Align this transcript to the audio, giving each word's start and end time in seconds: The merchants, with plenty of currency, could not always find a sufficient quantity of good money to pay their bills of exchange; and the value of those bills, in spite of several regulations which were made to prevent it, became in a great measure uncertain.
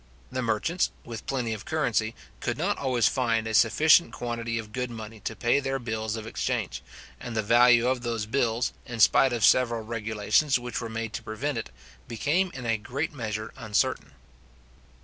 The 0.31 0.41
merchants, 0.41 0.89
with 1.05 1.27
plenty 1.27 1.53
of 1.53 1.63
currency, 1.63 2.15
could 2.39 2.57
not 2.57 2.79
always 2.79 3.07
find 3.07 3.45
a 3.45 3.53
sufficient 3.53 4.13
quantity 4.13 4.57
of 4.57 4.71
good 4.73 4.89
money 4.89 5.19
to 5.19 5.35
pay 5.35 5.59
their 5.59 5.77
bills 5.77 6.15
of 6.15 6.25
exchange; 6.25 6.81
and 7.19 7.37
the 7.37 7.43
value 7.43 7.87
of 7.87 8.01
those 8.01 8.25
bills, 8.25 8.73
in 8.87 8.99
spite 8.99 9.31
of 9.31 9.45
several 9.45 9.83
regulations 9.83 10.57
which 10.57 10.81
were 10.81 10.89
made 10.89 11.13
to 11.13 11.21
prevent 11.21 11.59
it, 11.59 11.69
became 12.07 12.49
in 12.55 12.65
a 12.65 12.79
great 12.79 13.13
measure 13.13 13.53
uncertain. 13.55 14.13